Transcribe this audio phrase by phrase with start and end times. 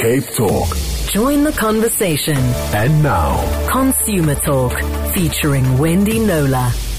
[0.00, 0.74] Cape Talk.
[1.10, 2.38] Join the conversation.
[2.72, 3.36] And now,
[3.68, 4.72] Consumer Talk
[5.12, 6.89] featuring Wendy Knowler.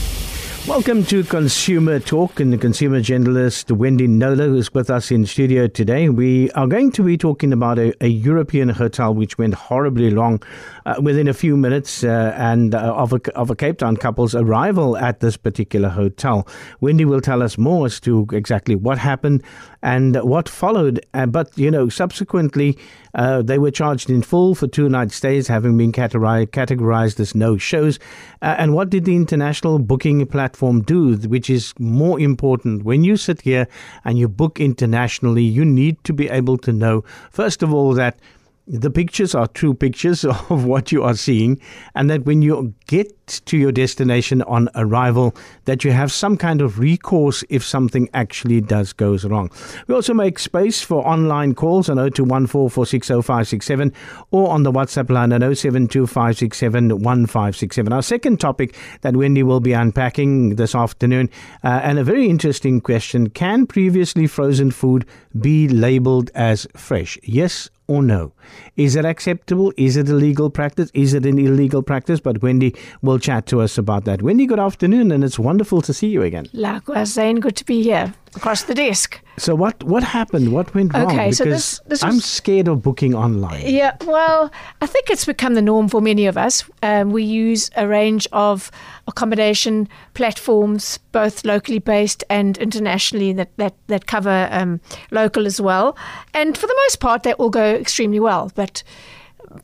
[0.67, 5.67] Welcome to Consumer Talk and the consumer journalist Wendy Knowler, who's with us in studio
[5.67, 6.07] today.
[6.07, 10.41] We are going to be talking about a, a European hotel which went horribly wrong
[10.85, 14.35] uh, within a few minutes uh, and uh, of, a, of a Cape Town couple's
[14.35, 16.47] arrival at this particular hotel.
[16.79, 19.41] Wendy will tell us more as to exactly what happened
[19.81, 21.03] and what followed.
[21.15, 22.77] Uh, but, you know, subsequently,
[23.15, 27.57] uh, they were charged in full for two night stays, having been categorized as no
[27.57, 27.99] shows.
[28.41, 32.83] Uh, and what did the international booking platform do, which is more important?
[32.83, 33.67] When you sit here
[34.05, 38.17] and you book internationally, you need to be able to know, first of all, that
[38.67, 41.61] the pictures are true pictures of what you are seeing
[41.95, 45.33] and that when you get to your destination on arrival
[45.65, 49.49] that you have some kind of recourse if something actually does goes wrong.
[49.87, 53.93] We also make space for online calls on 0214460567
[54.31, 57.93] or on the WhatsApp line on 0725671567.
[57.93, 61.29] Our second topic that Wendy will be unpacking this afternoon
[61.63, 65.05] uh, and a very interesting question, can previously frozen food
[65.39, 67.17] be labeled as fresh?
[67.23, 68.31] Yes or no?
[68.77, 69.73] Is it acceptable?
[69.77, 70.89] Is it a legal practice?
[70.93, 72.21] Is it an illegal practice?
[72.21, 74.21] But Wendy will chat to us about that.
[74.21, 76.47] Wendy, good afternoon, and it's wonderful to see you again.
[76.53, 79.19] Likewise, Zane, good to be here across the desk.
[79.37, 80.51] So what what happened?
[80.51, 81.07] What went wrong?
[81.07, 83.65] Okay, because so this, this I'm scared of booking online.
[83.65, 84.51] Yeah, well,
[84.81, 86.63] I think it's become the norm for many of us.
[86.83, 88.71] Um, we use a range of
[89.07, 95.97] accommodation platforms, both locally based and internationally, that that that cover um, local as well.
[96.33, 98.51] And for the most part, they all go extremely well.
[98.53, 98.83] But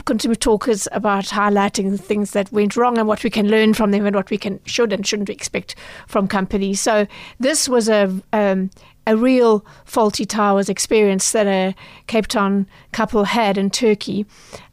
[0.05, 3.73] consumer talk is about highlighting the things that went wrong and what we can learn
[3.73, 5.75] from them and what we can should and shouldn't expect
[6.07, 6.81] from companies.
[6.81, 7.07] So
[7.39, 8.69] this was a um,
[9.07, 11.73] a real Fawlty Towers experience that a
[12.05, 14.25] Cape Town couple had in Turkey.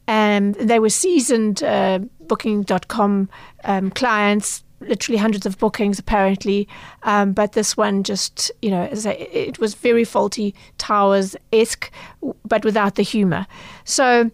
[0.07, 3.31] And they were seasoned uh, Booking.com
[3.65, 6.69] um, clients, literally hundreds of bookings apparently.
[7.05, 11.91] Um, but this one just, you know, it was very Fawlty Towers esque,
[12.45, 13.47] but without the humor.
[13.85, 14.31] So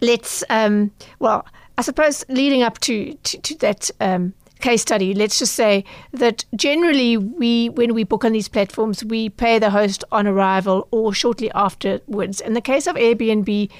[0.00, 1.44] let's, um, well,
[1.76, 4.32] I suppose leading up to, to, to that um,
[4.62, 9.28] case study, let's just say that generally we, when we book on these platforms, we
[9.28, 12.40] pay the host on arrival or shortly afterwards.
[12.40, 13.70] In the case of Airbnb,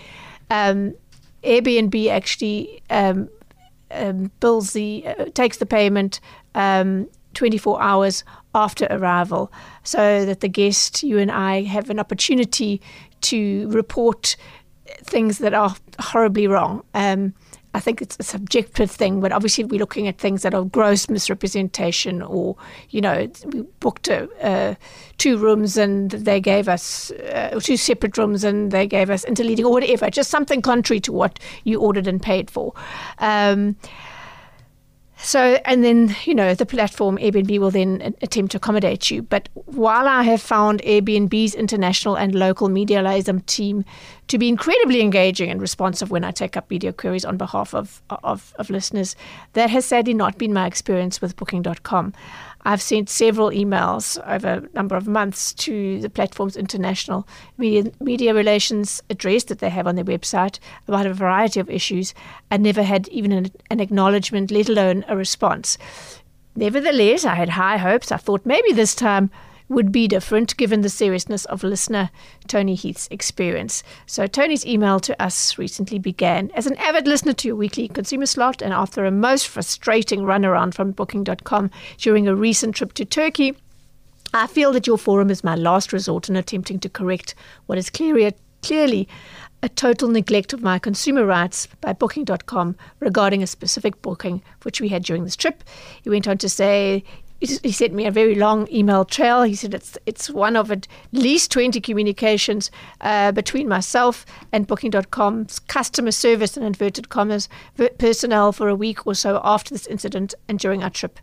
[0.50, 0.94] um,
[1.42, 3.28] Airbnb actually um,
[3.90, 6.20] um, bills the uh, takes the payment
[6.54, 9.50] um, 24 hours after arrival,
[9.82, 12.82] so that the guest, you and I, have an opportunity
[13.22, 14.36] to report
[15.04, 16.82] things that are horribly wrong.
[16.92, 17.32] Um,
[17.74, 21.08] I think it's a subjective thing, but obviously we're looking at things that are gross
[21.08, 22.56] misrepresentation, or
[22.90, 24.74] you know, we booked a, uh,
[25.16, 29.64] two rooms and they gave us uh, two separate rooms and they gave us interleading
[29.64, 32.74] or whatever, just something contrary to what you ordered and paid for.
[33.18, 33.76] Um,
[35.22, 39.22] so, and then, you know, the platform Airbnb will then attempt to accommodate you.
[39.22, 43.84] But while I have found Airbnb's international and local media liaison team
[44.28, 48.02] to be incredibly engaging and responsive when I take up media queries on behalf of,
[48.24, 49.14] of, of listeners,
[49.52, 52.12] that has sadly not been my experience with Booking.com.
[52.64, 57.26] I've sent several emails over a number of months to the platform's international
[57.58, 62.14] media, media relations address that they have on their website about a variety of issues
[62.50, 65.76] and never had even an, an acknowledgement, let alone a response.
[66.54, 68.12] Nevertheless, I had high hopes.
[68.12, 69.30] I thought maybe this time
[69.72, 72.10] would be different given the seriousness of listener
[72.46, 73.82] Tony Heath's experience.
[74.06, 78.26] So, Tony's email to us recently began As an avid listener to your weekly consumer
[78.26, 83.56] slot, and after a most frustrating runaround from Booking.com during a recent trip to Turkey,
[84.34, 87.34] I feel that your forum is my last resort in attempting to correct
[87.66, 89.08] what is clearly, clearly
[89.62, 94.88] a total neglect of my consumer rights by Booking.com regarding a specific booking which we
[94.88, 95.62] had during this trip.
[96.02, 97.04] He went on to say
[97.42, 99.42] he sent me a very long email trail.
[99.42, 102.70] He said it's it's one of at least 20 communications
[103.00, 107.48] uh, between myself and Booking.com's customer service and inverted commas
[107.98, 111.18] personnel for a week or so after this incident and during our trip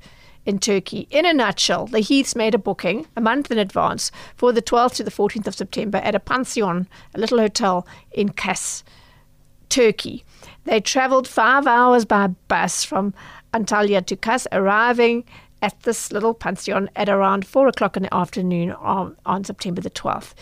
[0.45, 1.07] in Turkey.
[1.10, 4.95] In a nutshell, the Heaths made a booking a month in advance for the 12th
[4.95, 8.83] to the 14th of September at a pension, a little hotel in Kas,
[9.69, 10.25] Turkey.
[10.66, 13.13] They travelled five hours by bus from
[13.54, 15.24] Antalya to Kas, arriving
[15.61, 19.89] at this little pension at around four o'clock in the afternoon on, on September the
[19.89, 20.33] 12th.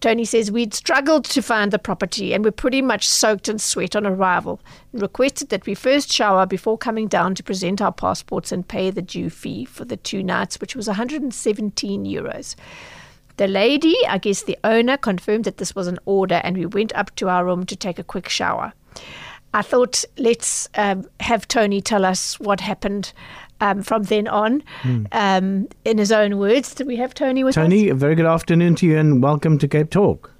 [0.00, 3.94] Tony says we'd struggled to find the property and were pretty much soaked in sweat
[3.94, 4.60] on arrival
[4.92, 9.02] requested that we first shower before coming down to present our passports and pay the
[9.02, 12.56] due fee for the two nights, which was 117 euros.
[13.36, 16.92] The lady, I guess the owner, confirmed that this was an order, and we went
[16.94, 18.72] up to our room to take a quick shower.
[19.54, 23.12] I thought, let's um, have Tony tell us what happened
[23.62, 24.62] um, from then on,
[25.12, 26.74] um, in his own words.
[26.74, 27.62] Do we have Tony with us?
[27.62, 30.32] Tony, a very good afternoon to you and welcome to Cape Talk.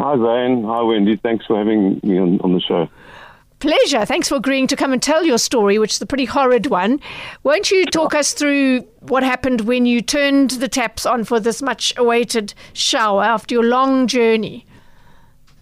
[0.00, 0.64] Hi, Zane.
[0.64, 1.16] Hi, Wendy.
[1.16, 2.88] Thanks for having me on, on the show.
[3.60, 4.04] Pleasure.
[4.04, 6.98] Thanks for agreeing to come and tell your story, which is a pretty horrid one.
[7.44, 11.62] Won't you talk us through what happened when you turned the taps on for this
[11.62, 14.66] much awaited shower after your long journey?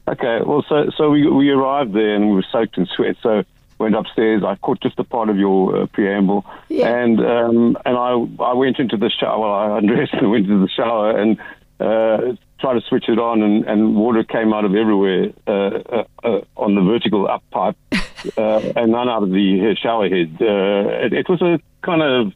[0.08, 3.16] Okay, well, so so we we arrived there and we were soaked in sweat.
[3.22, 3.44] So
[3.80, 4.44] went upstairs.
[4.44, 6.88] I caught just a part of your uh, preamble, Yeah.
[7.02, 8.10] and um, and I
[8.44, 9.48] I went into the shower.
[9.48, 11.38] I undressed and went into the shower and
[11.80, 16.04] uh, tried to switch it on, and, and water came out of everywhere uh, uh,
[16.22, 17.76] uh, on the vertical up pipe,
[18.36, 20.36] uh, and none out of the shower head.
[20.40, 22.32] Uh, it, it was a kind of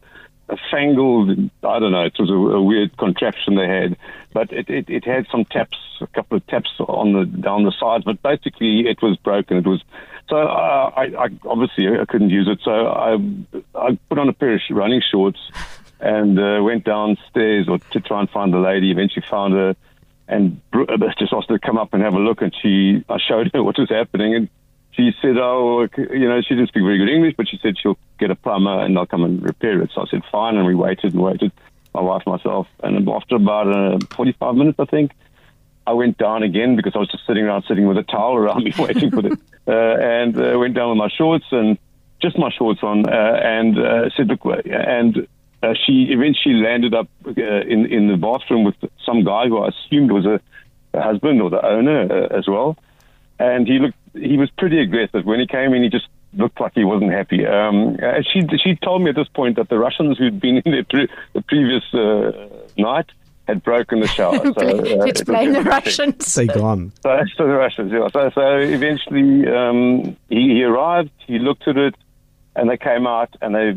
[0.49, 1.31] a fangled,
[1.63, 3.97] I don't know, it was a, a weird contraption they had,
[4.33, 7.73] but it, it, it had some taps, a couple of taps on the down the
[7.73, 9.57] sides, but basically it was broken.
[9.57, 9.83] It was
[10.29, 13.15] so uh, I, I obviously I couldn't use it, so I
[13.75, 15.39] I put on a pair of running shorts
[16.01, 18.91] and uh, went downstairs or to try and find the lady.
[18.91, 19.77] Eventually found her
[20.27, 20.61] and
[21.19, 23.63] just asked her to come up and have a look, and she I showed her
[23.65, 24.49] what was happening and
[24.97, 27.99] she said, "Oh, you know, she didn't speak very good English, but she said she'll
[28.19, 30.75] get a plumber and they'll come and repair it." So I said, "Fine," and we
[30.75, 31.53] waited and waited,
[31.95, 32.67] my wife myself.
[32.83, 35.13] And after about uh, 45 minutes, I think,
[35.87, 38.65] I went down again because I was just sitting around, sitting with a towel around
[38.65, 41.77] me, waiting for it, uh, and uh, went down with my shorts and
[42.23, 45.27] just my shorts on, uh, and uh, said, "Look," and
[45.63, 49.69] uh, she eventually landed up uh, in in the bathroom with some guy who I
[49.69, 50.41] assumed was a,
[50.93, 52.77] a husband or the owner uh, as well
[53.39, 56.73] and he looked he was pretty aggressive when he came in he just looked like
[56.75, 60.19] he wasn't happy um uh, she she told me at this point that the russians
[60.19, 63.07] who'd been in there pre- the previous uh, night
[63.47, 65.63] had broken the shower so, uh, Let's blame the.
[65.77, 66.35] Russians.
[66.35, 66.93] They gone.
[67.03, 68.09] So, so the Russians, yeah.
[68.11, 71.95] So, so eventually um, he, he arrived, he looked at it,
[72.57, 73.77] and they came out, and they.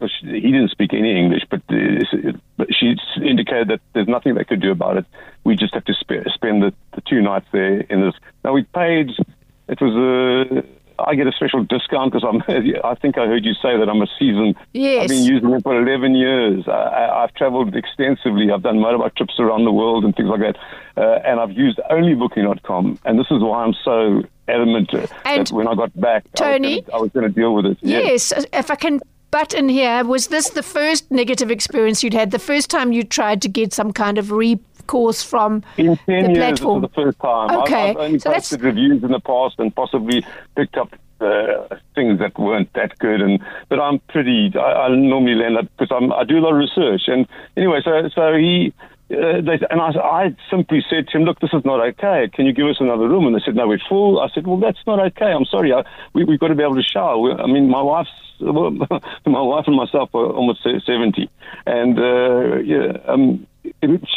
[0.00, 4.34] well, she- He didn't speak any English, but, uh, but she indicated that there's nothing
[4.34, 5.06] they could do about it.
[5.44, 8.14] We just have to sp- spend the, the two nights there in this.
[8.42, 9.12] Now we paid.
[9.68, 10.64] It was a.
[11.00, 12.42] I get a special discount because I'm.
[12.84, 14.56] I think I heard you say that I'm a seasoned.
[14.72, 15.02] Yes.
[15.02, 16.66] I've been using it for 11 years.
[16.66, 18.50] I, I've traveled extensively.
[18.50, 20.56] I've done motorbike trips around the world and things like that.
[20.96, 22.98] Uh, and I've used only Booking.com.
[23.04, 26.84] And this is why I'm so adamant uh, And that when I got back, Tony?
[26.92, 27.78] I was going to deal with it.
[27.80, 27.98] Yeah.
[27.98, 29.00] Yes, if I can
[29.30, 32.30] butt in here, was this the first negative experience you'd had?
[32.30, 34.30] The first time you tried to get some kind of
[34.88, 36.80] recourse from In 10 the years, platform?
[36.82, 37.50] this was the first time.
[37.50, 40.24] I've- Okay, I've, only so that's- posted reviews in the past and possibly
[40.56, 40.90] picked up
[41.20, 43.20] uh, things that weren't that good.
[43.20, 44.52] And but I'm pretty.
[44.56, 46.12] I, I normally land up because I'm.
[46.12, 47.02] I do a lot of research.
[47.08, 47.26] And
[47.56, 48.72] anyway, so so he.
[49.10, 52.28] Uh, they, and I, I simply said to him, "Look, this is not okay.
[52.32, 54.58] Can you give us another room?" And they said, "No, we're full." I said, "Well,
[54.58, 55.32] that's not okay.
[55.32, 55.72] I'm sorry.
[55.72, 55.82] I,
[56.12, 57.18] we, we've got to be able to shower.
[57.18, 58.70] We, I mean, my wife's well,
[59.26, 61.28] my wife and myself are almost seventy,
[61.66, 63.44] and uh, yeah, um,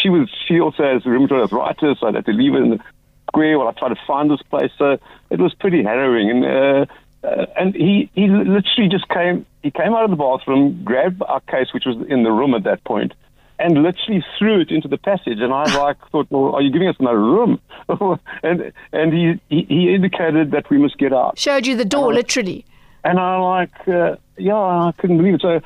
[0.02, 0.30] she was.
[0.48, 2.00] She also has rheumatoid arthritis.
[2.00, 2.80] So I had to leave it in the
[3.28, 4.72] square while I tried to find this place.
[4.78, 4.98] So
[5.30, 6.30] it was pretty harrowing.
[6.30, 6.86] And uh,
[7.24, 9.46] uh, and he he literally just came.
[9.64, 12.64] He came out of the bathroom, grabbed our case, which was in the room at
[12.64, 13.14] that point,
[13.60, 15.40] and literally threw it into the passage.
[15.40, 17.60] And I like thought, well, are you giving us another room?
[18.44, 21.38] and and he, he he indicated that we must get out.
[21.38, 22.66] Showed you the door, literally.
[23.04, 25.42] And I like, uh, yeah, I couldn't believe it.
[25.42, 25.62] So.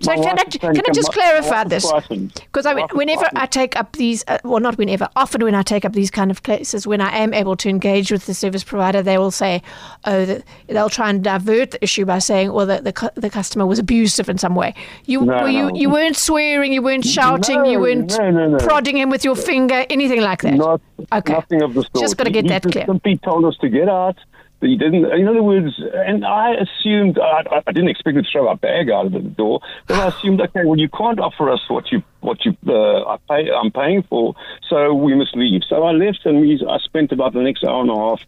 [0.00, 1.90] So can I, can I just clarify this?
[2.10, 3.38] Because I mean, whenever frightened.
[3.42, 6.30] I take up these, uh, well, not whenever, often when I take up these kind
[6.30, 9.62] of cases, when I am able to engage with the service provider, they will say,
[10.04, 13.64] oh, the, they'll try and divert the issue by saying, well, the, the, the customer
[13.64, 14.74] was abusive in some way.
[15.06, 15.74] You, No, were you, no.
[15.74, 18.58] you weren't swearing, you weren't shouting, you weren't no, no, no.
[18.58, 20.54] prodding him with your finger, anything like that.
[20.54, 20.80] Not,
[21.12, 21.32] Okay.
[21.34, 21.94] Nothing of the sort.
[21.96, 22.84] Just gotta He- get he that just clear.
[22.86, 24.16] simply told us to get out.
[24.58, 25.04] But he didn't.
[25.12, 28.90] In other words, and I assumed I, I- didn't expect him to throw our bag
[28.90, 29.60] out of the door.
[29.86, 33.16] But I assumed, okay, well, you can't offer us what you what you uh, I
[33.28, 34.34] pay, I'm paying for,
[34.68, 35.62] so we must leave.
[35.68, 38.20] So I left, and we, I spent about the next hour and a half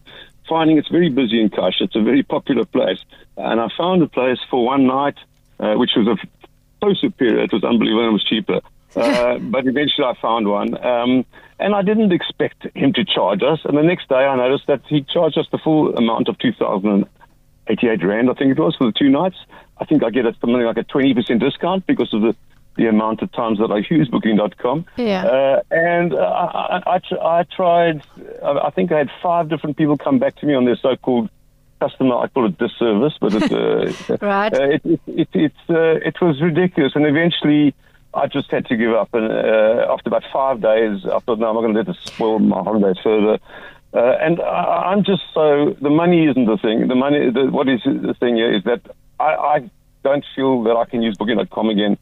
[0.47, 1.75] finding it's very busy in Kas.
[1.79, 2.99] It's a very popular place,
[3.37, 5.15] and I found a place for one night,
[5.59, 6.15] uh, which was a
[6.83, 7.43] so superior.
[7.43, 8.07] It was unbelievable.
[8.07, 8.61] It was cheaper.
[8.95, 10.83] Uh, but eventually I found one.
[10.85, 11.25] Um,
[11.59, 13.59] and I didn't expect him to charge us.
[13.65, 18.03] And the next day I noticed that he charged us the full amount of 2,088
[18.03, 19.35] Rand, I think it was, for the two nights.
[19.77, 22.35] I think I get a, something like a 20% discount because of the,
[22.77, 24.85] the amount of times that I use Booking.com.
[24.95, 25.25] Yeah.
[25.25, 28.03] Uh, and uh, I, I, I, I tried,
[28.43, 31.29] I think I had five different people come back to me on their so called
[31.81, 34.53] customer, I call it disservice, but it's, uh, Right.
[34.53, 36.93] uh, it, it, it, it's, uh, it was ridiculous.
[36.95, 37.73] And eventually,
[38.21, 39.13] I, just had to give up.
[39.13, 41.97] And uh, after about five days, I thought, no, I'm not going to let this
[42.03, 43.39] spoil my holidays further.
[43.93, 46.87] Uh, and I, I'm just so the money isn't the thing.
[46.87, 48.81] The money, the, what is the thing here is that
[49.19, 49.71] I, I
[50.03, 51.97] don't feel that I can use Booking.com again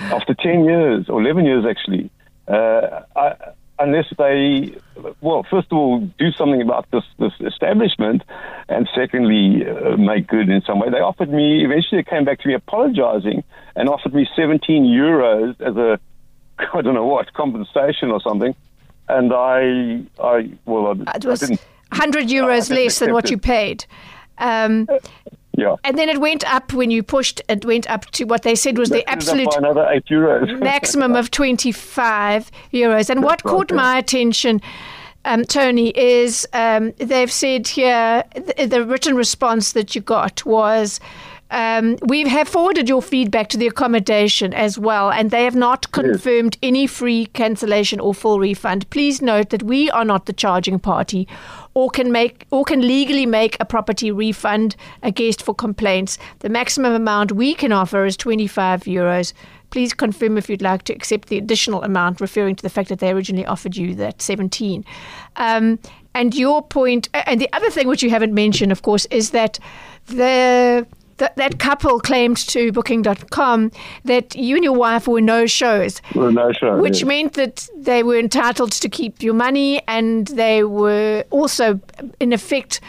[0.00, 2.10] after 10 years or 11 years actually.
[2.48, 3.34] Uh, I,
[3.80, 4.74] unless they,
[5.20, 8.22] well, first of all, do something about this, this establishment,
[8.68, 10.90] and secondly, uh, make good in some way.
[10.90, 13.42] They offered me, eventually, they came back to me apologizing
[13.76, 15.98] and offered me 17 euros as a,
[16.74, 18.54] I don't know what, compensation or something.
[19.08, 21.60] And I, I well, I, It was I didn't.
[21.90, 23.84] 100 euros didn't less than what accept you paid.
[24.38, 24.86] Um,
[25.60, 25.76] Yeah.
[25.84, 28.78] and then it went up when you pushed, it went up to what they said
[28.78, 30.58] was the absolute another eight euros.
[30.62, 33.10] maximum of 25 euros.
[33.10, 33.76] And what right, caught yeah.
[33.76, 34.60] my attention,
[35.24, 41.00] um, Tony, is um, they've said here the, the written response that you got was.
[41.52, 45.90] Um, we have forwarded your feedback to the accommodation as well, and they have not
[45.90, 48.88] confirmed any free cancellation or full refund.
[48.90, 51.26] Please note that we are not the charging party,
[51.74, 56.18] or can make or can legally make a property refund a guest for complaints.
[56.40, 59.32] The maximum amount we can offer is 25 euros.
[59.70, 62.98] Please confirm if you'd like to accept the additional amount, referring to the fact that
[62.98, 64.84] they originally offered you that 17.
[65.36, 65.78] Um,
[66.12, 69.60] and your point, and the other thing which you haven't mentioned, of course, is that
[70.06, 70.86] the
[71.20, 73.70] that, that couple claimed to Booking.com
[74.04, 76.78] that you and your wife were no shows, Well, no show.
[76.80, 77.06] which yeah.
[77.08, 81.80] meant that they were entitled to keep your money and they were also,
[82.18, 82.80] in effect,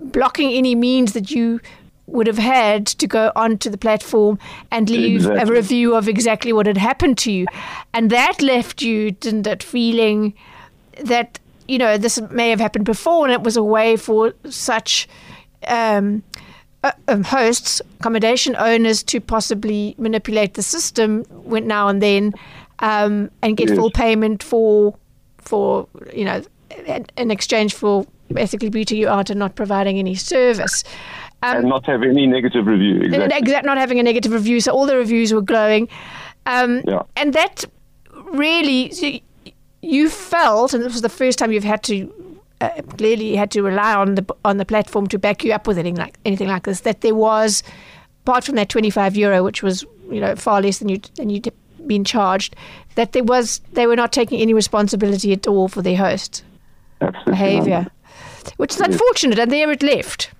[0.00, 1.60] blocking any means that you
[2.06, 4.38] would have had to go onto the platform
[4.70, 7.46] and leave a review of exactly what had happened to you.
[7.92, 10.32] And that left you, didn't it, feeling
[11.04, 15.06] that, you know, this may have happened before and it was a way for such
[15.66, 16.22] um,
[16.84, 22.32] uh, um, hosts, accommodation owners to possibly manipulate the system when, now and then
[22.80, 23.78] um, and get Yes.
[23.78, 24.96] full payment for,
[25.38, 26.42] for you know,
[27.16, 30.84] in, exchange for basically booting you out and not providing any service.
[31.42, 33.00] Um, and not have any negative review.
[33.00, 33.36] Exactly.
[33.38, 35.88] exact not having a negative review, so all the reviews were glowing,
[36.46, 37.02] um, Yeah.
[37.16, 37.64] and that
[38.32, 39.18] really so
[39.82, 42.12] you felt, and this was the first time you've had to
[42.60, 45.66] uh, clearly you had to rely on the on the platform to back you up
[45.66, 46.80] with anything like anything like this.
[46.80, 47.62] That there was,
[48.24, 51.30] apart from that twenty five euro, which was you know far less than you than
[51.30, 51.52] you'd
[51.86, 52.56] been charged,
[52.96, 56.44] that there was they were not taking any responsibility at all for their host
[57.00, 58.52] Absolutely behaviour, not.
[58.56, 60.32] which is unfortunate, and there it left.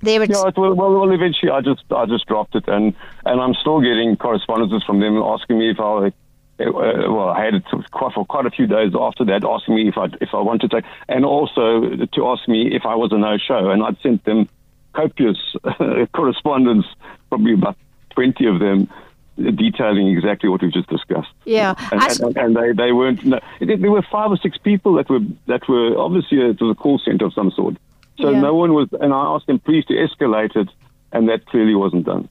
[0.00, 3.40] There it's Yeah, well, well, well, eventually I just I just dropped it, and and
[3.40, 6.12] I'm still getting correspondences from them asking me if I.
[6.60, 9.88] Uh, well, I had it quite for quite a few days after that, asking me
[9.88, 11.80] if I if I wanted to, and also
[12.12, 14.48] to ask me if I was a no-show, and I'd sent them
[14.92, 15.38] copious
[16.14, 16.86] correspondence,
[17.30, 17.76] probably about
[18.10, 18.88] twenty of them,
[19.36, 21.32] detailing exactly what we've just discussed.
[21.46, 21.74] yeah.
[21.90, 23.24] and, I and, and they, they weren't.
[23.24, 26.70] No, there there were five or six people that were that were obviously it was
[26.70, 27.76] a call center of some sort.
[28.20, 28.40] So Yeah.
[28.40, 30.68] no one was, and I asked them please to escalate it,
[31.12, 32.28] and that clearly wasn't done.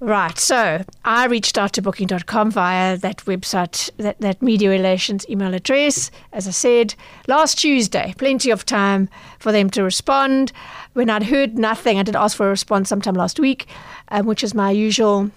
[0.00, 0.38] Right.
[0.38, 6.10] So I reached out to booking.com via that website, that, that media relations email address.
[6.32, 6.94] As I said,
[7.28, 10.52] last Tuesday, plenty of time for them to respond.
[10.94, 13.66] When I'd heard nothing, I did ask for a response sometime last week,
[14.08, 15.30] um, which is my usual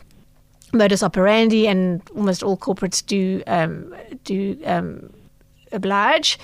[0.72, 3.94] modus operandi, and almost all corporates do um,
[4.24, 5.14] do um,
[5.74, 6.40] oblige.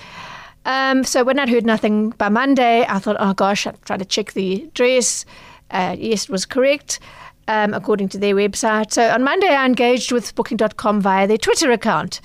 [0.66, 4.04] Um, so when I'd heard nothing by Monday, I thought, oh gosh, I'd try to
[4.04, 5.24] check the address.
[5.70, 6.98] Uh, yes, it was correct,
[7.50, 8.92] um, according to their website.
[8.92, 12.20] So on Monday, I engaged with Booking.com via their Twitter account.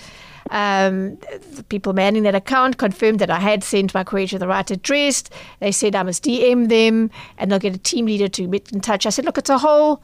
[0.52, 1.18] Um,
[1.56, 4.70] the people manning that account confirmed that I had sent my query to the right
[4.70, 5.24] address.
[5.60, 8.82] They said I must DM them and they'll get a team leader to get in
[8.82, 9.08] touch.
[9.08, 10.04] I said, look, it's a whole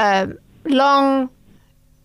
[0.00, 1.30] um, long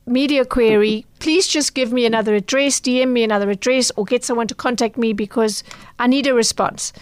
[0.06, 4.46] media query, please just give me another address, DM me another address, or get someone
[4.46, 5.64] to contact me because
[5.98, 6.94] I need a response.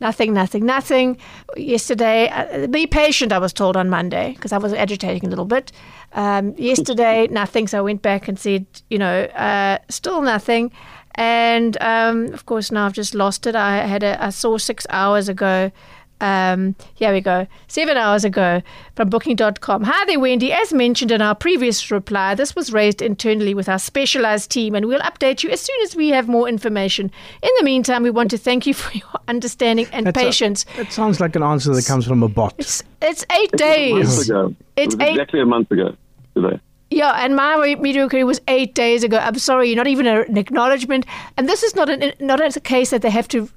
[0.00, 1.16] Nothing, nothing, nothing.
[1.56, 5.46] Yesterday, uh, be patient, I was told on Monday, because I was agitating a little
[5.46, 5.72] bit.
[6.12, 7.66] Um, yesterday, nothing.
[7.66, 10.70] So I went back and said, you know, uh, still nothing.
[11.14, 13.54] And um, of course, now I've just lost it.
[13.54, 15.72] I had a, I saw six hours ago
[16.20, 17.46] um, here we go.
[17.68, 18.62] Seven hours ago
[18.94, 19.82] from Booking.com.
[19.84, 20.52] Hi there, Wendy.
[20.52, 24.86] As mentioned in our previous reply, this was raised internally with our specialized team, and
[24.86, 27.10] we'll update you as soon as we have more information.
[27.42, 30.64] In the meantime, we want to thank you for your understanding and That's a- patience.
[30.78, 32.54] It sounds like an answer that comes from a bot.
[32.58, 34.28] it's, it's eight A month days.
[34.28, 34.54] ago.
[34.76, 35.96] It's it was eight- exactly a month ago
[36.34, 36.60] today.
[36.88, 39.18] Yeah, and my media query was eight days ago.
[39.18, 41.04] I'm sorry, not even a, an acknowledgement.
[41.36, 43.50] And this is not an, not a case that they have to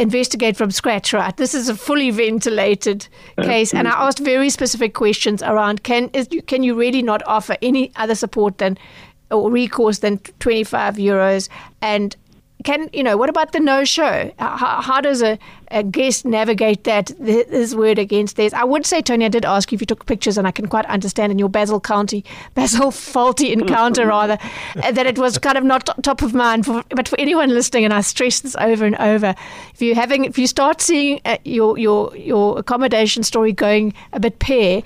[0.00, 1.36] investigate from scratch, right?
[1.36, 3.06] This is a fully ventilated
[3.42, 7.56] case, and I asked very specific questions around can is, can you really not offer
[7.62, 8.78] any other support than
[9.30, 11.48] or recourse than 25 euros
[11.80, 12.16] and
[12.64, 14.32] can you know what about the no show?
[14.38, 15.38] How, how does a,
[15.70, 17.12] a, guest navigate that?
[17.18, 18.52] This word against theirs.
[18.52, 20.66] I would say tony i did ask you if you took pictures and i can
[20.66, 22.24] quite understand in your basil county
[22.54, 24.38] Basil Fawlty encounter rather
[24.74, 27.94] that it was kind of not top of mind for, but for anyone listening and
[27.94, 29.34] i stress this over and over
[29.74, 34.20] if you having if you start seeing uh, your your your accommodation story going a
[34.20, 34.82] bit pear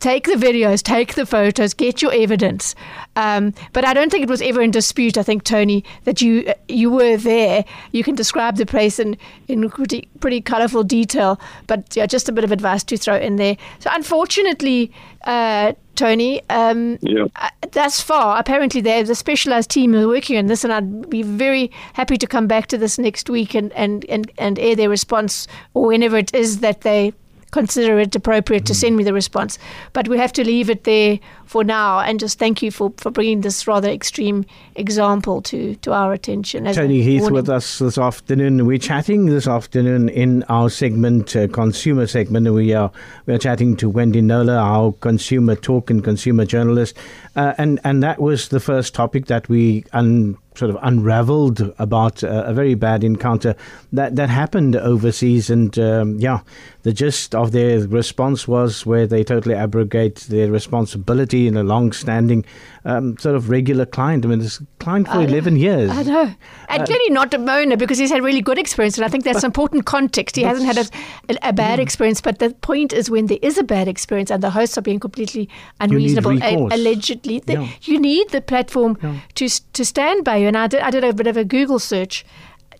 [0.00, 2.74] take the videos, take the photos, get your evidence.
[3.16, 5.16] Um, but I don't think it was ever in dispute.
[5.16, 7.64] I think Tony that you you were there.
[7.92, 9.16] You can describe the place in
[9.48, 11.40] in pretty pretty colourful detail.
[11.66, 13.56] But yeah, just a bit of advice to throw in there.
[13.78, 14.92] So unfortunately.
[15.24, 17.24] Uh, Tony, um, yeah.
[17.34, 21.10] Uh, thus far, apparently there's a specialized team who are working on this, and I'd
[21.10, 24.76] be very happy to come back to this next week and, and, and, and air
[24.76, 27.12] their response or whenever it is that they
[27.56, 28.76] consider it appropriate to mm.
[28.76, 29.58] send me the response.
[29.94, 33.10] But we have to leave it there for now and just thank you for, for
[33.10, 34.44] bringing this rather extreme
[34.74, 36.70] example to, to our attention.
[36.72, 38.66] Tony Heath with us this afternoon.
[38.66, 42.52] We're chatting this afternoon in our segment, uh, consumer segment.
[42.52, 42.90] We are
[43.24, 46.96] we are chatting to Wendy Knowler, our consumer talk and consumer journalist,
[47.36, 52.24] uh, and and that was the first topic that we un, sort of unraveled about
[52.24, 53.54] uh, a very bad encounter
[53.92, 56.40] that that happened overseas, and um, yeah,
[56.82, 62.44] the gist of their response was where they totally abrogate their responsibility in a long-standing
[62.86, 64.24] um, sort of regular client.
[64.24, 65.60] I mean, this client for I 11 know.
[65.60, 65.90] years.
[65.90, 66.32] I know.
[66.68, 68.96] And uh, clearly not a moaner because he's had really good experience.
[68.96, 70.36] And I think that's important context.
[70.36, 71.82] He hasn't had a, a bad mm.
[71.82, 72.20] experience.
[72.20, 75.00] But the point is when there is a bad experience and the hosts are being
[75.00, 75.48] completely
[75.80, 76.38] unreasonable,
[76.72, 77.68] allegedly, the, yeah.
[77.82, 79.18] you need the platform yeah.
[79.34, 82.24] to, to stand by And I did, I did a bit of a Google search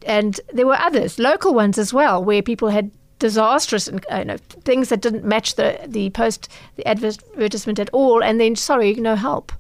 [0.07, 4.37] and there were others, local ones as well, where people had disastrous and you know,
[4.65, 9.17] things that didn't match the the post the advertisement at all, and then sorry, no
[9.17, 9.53] help.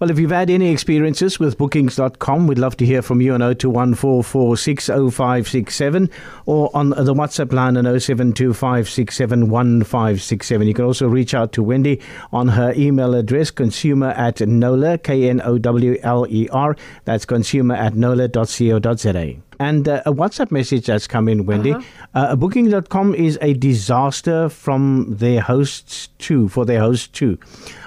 [0.00, 3.40] Well, if you've had any experiences with bookings.com, we'd love to hear from you on
[3.40, 6.10] 0214460567
[6.46, 10.66] or on the WhatsApp line on 0725671567.
[10.66, 12.00] You can also reach out to Wendy
[12.32, 16.76] on her email address, consumer at Knowler, K-N-O-W-L-E-R.
[17.04, 19.49] That's consumer at knowler.co.za.
[19.60, 21.72] And uh, a WhatsApp message that's come in, Wendy.
[21.72, 21.84] Uh-huh.
[22.14, 27.38] Uh, Booking.com is a disaster from their hosts too, for their hosts too.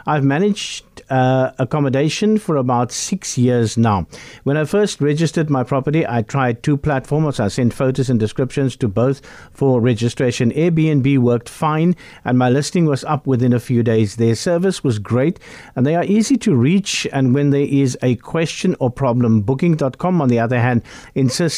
[0.05, 4.05] I've managed uh, accommodation for about six years now.
[4.43, 7.39] When I first registered my property, I tried two platforms.
[7.39, 10.51] I sent photos and descriptions to both for registration.
[10.51, 14.17] Airbnb worked fine, and my listing was up within a few days.
[14.17, 15.39] Their service was great,
[15.75, 17.07] and they are easy to reach.
[17.11, 20.83] And when there is a question or problem, Booking.com, on the other hand,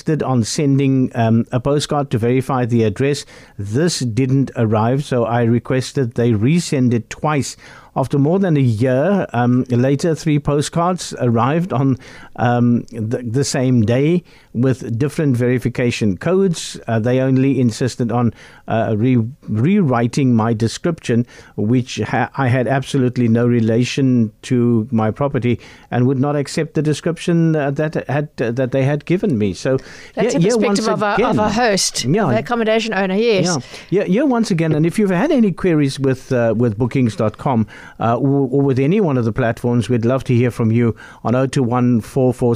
[0.05, 3.25] insisted on sending um, a postcard to verify the address.
[3.57, 7.57] This didn't arrive, so I requested they resend it twice
[7.95, 11.97] after more than a year um, later, three postcards arrived on
[12.36, 16.79] um, the, the, same day with different verification codes.
[16.88, 18.34] Uh, they only insisted on
[18.67, 25.60] uh, re- rewriting my description, which ha- I had absolutely no relation to my property,
[25.91, 29.53] and would not accept the description uh, that had uh, that they had given me.
[29.53, 29.77] So
[30.15, 33.15] that's yeah, a perspective of, a, of a host, yeah, the accommodation owner.
[33.15, 33.45] Yes,
[33.89, 34.23] yeah, yeah, yeah.
[34.23, 37.67] Once again, and if you've had any queries with uh, with Bookings.com
[37.99, 40.95] uh, or, or, with any one of the platforms, we'd love to hear from you
[41.23, 42.55] on 021 or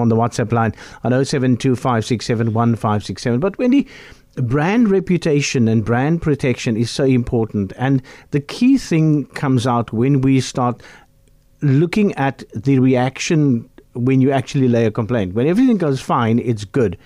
[0.00, 3.40] on the WhatsApp line on 0725671567.
[3.40, 3.88] But Wendy,
[4.36, 7.72] brand reputation and brand protection is so important.
[7.76, 10.82] And the key thing comes out when we start
[11.60, 15.34] looking at the reaction when you actually lay a complaint.
[15.34, 16.98] When everything goes fine, it's good.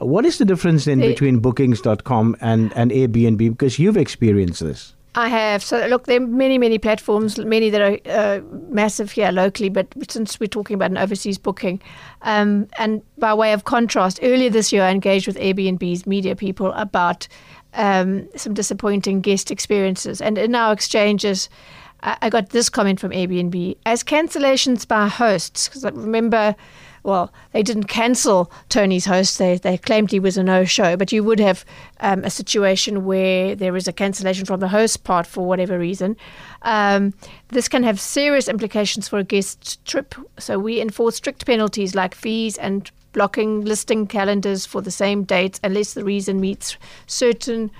[0.00, 3.38] What is the difference then between bookings.com and, and Airbnb?
[3.38, 4.94] Because you've experienced this.
[5.14, 5.62] I have.
[5.62, 9.86] So, look, there are many, many platforms, many that are uh, massive here locally, but
[10.08, 11.82] since we're talking about an overseas booking,
[12.22, 16.72] um, and by way of contrast, earlier this year I engaged with Airbnb's media people
[16.72, 17.28] about
[17.74, 20.22] um, some disappointing guest experiences.
[20.22, 21.50] And in our exchanges,
[22.02, 26.56] I got this comment from Airbnb as cancellations by hosts, because I remember
[27.02, 29.38] well, they didn't cancel Tony's host.
[29.38, 31.64] They, they claimed he was a no show, but you would have
[32.00, 36.16] um, a situation where there is a cancellation from the host part for whatever reason.
[36.62, 37.14] Um,
[37.48, 40.14] this can have serious implications for a guest trip.
[40.38, 45.60] So we enforce strict penalties like fees and blocking listing calendars for the same dates
[45.62, 47.70] unless the reason meets certain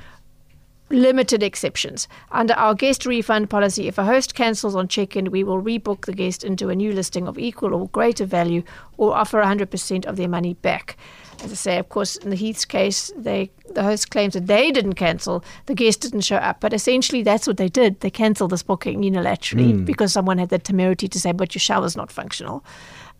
[0.93, 2.07] limited exceptions.
[2.31, 6.05] Under our guest refund policy, if a host cancels on check in, we will rebook
[6.05, 8.63] the guest into a new listing of equal or greater value
[8.99, 10.97] or offer 100% of their money back.
[11.43, 14.71] as I say, of course, in the Heath's case, they the host claims that they
[14.71, 17.99] didn't cancel, the guest didn't show up, but essentially that's what they did.
[18.01, 19.85] They cancelled this booking unilaterally Mm.
[19.87, 22.63] because someone had the temerity to say, "But your shower's not functional."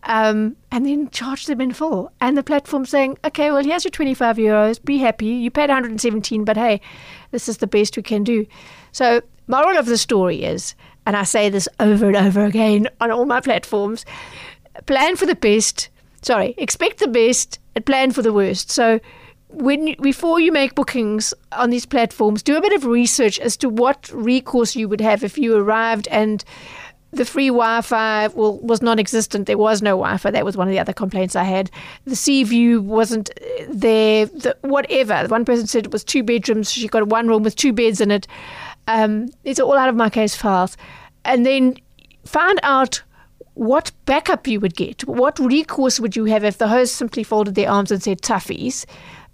[0.05, 2.11] Um, and then charge them in full.
[2.19, 5.27] And the platform saying, okay, well, here's your 25 euros, be happy.
[5.27, 6.81] You paid 117, but hey,
[7.31, 8.45] this is the best we can do.
[8.91, 13.11] So, moral of the story is, and I say this over and over again on
[13.11, 14.05] all my platforms
[14.85, 15.89] plan for the best,
[16.21, 18.71] sorry, expect the best and plan for the worst.
[18.71, 18.99] So,
[19.49, 23.69] when before you make bookings on these platforms, do a bit of research as to
[23.69, 26.43] what recourse you would have if you arrived and
[27.13, 29.45] the free Wi-Fi well, was non-existent.
[29.45, 30.31] There was no Wi-Fi.
[30.31, 31.69] That was one of the other complaints I had.
[32.05, 34.25] The sea view wasn't uh, there.
[34.25, 35.27] The, whatever.
[35.27, 36.71] One person said it was two bedrooms.
[36.71, 38.27] She got one room with two beds in it.
[38.87, 40.75] Um, it's all out of my case files.
[41.23, 41.77] And then
[42.25, 43.01] find out
[43.53, 45.07] what backup you would get.
[45.07, 48.85] What recourse would you have if the host simply folded their arms and said toughies?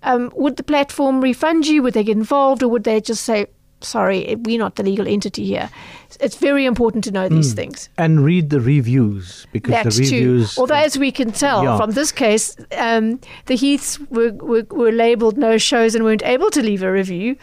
[0.03, 1.81] Um, would the platform refund you?
[1.83, 3.47] Would they get involved, or would they just say,
[3.81, 5.69] "Sorry, we're not the legal entity here"?
[6.19, 7.87] It's very important to know these things.
[7.97, 10.55] And read the reviews because That the reviews.
[10.55, 10.61] too.
[10.61, 11.77] Although, as we can tell Yeah.
[11.77, 16.49] from this case, um, the Heaths were, were, were labelled no shows and weren't able
[16.51, 17.35] to leave a review.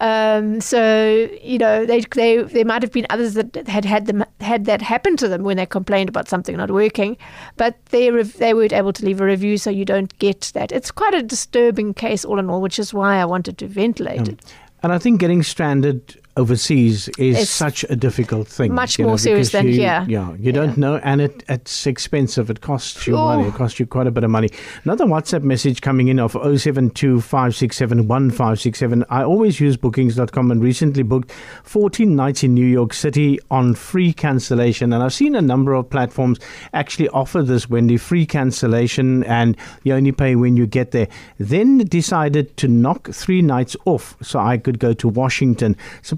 [0.00, 4.24] Um, so you know, they, they there might have been others that had had them
[4.40, 7.16] had that happen to them when they complained about something not working,
[7.56, 10.70] but they rev- they weren't able to leave a review, so you don't get that.
[10.70, 14.28] It's quite a disturbing case, all in all, which is why I wanted to ventilate
[14.28, 14.40] it.
[14.86, 18.74] And I think getting stranded overseas is It's such a difficult thing.
[18.74, 20.04] much you know, more serious than you, here.
[20.08, 22.50] Yeah, you don't know, and it, it's expensive.
[22.50, 23.26] It costs you Oh.
[23.36, 23.48] money.
[23.48, 24.48] It costs you quite a bit of money.
[24.84, 29.04] Another WhatsApp message coming in of 0725671567.
[29.10, 31.32] I always use bookings.com and recently booked
[31.64, 34.92] 14 nights in New York City on free cancellation.
[34.92, 36.38] And I've seen a number of platforms
[36.72, 41.08] actually offer this, Wendy, free cancellation, and you only pay when you get there.
[41.38, 45.76] Then decided to knock three nights off so I could go to Washington.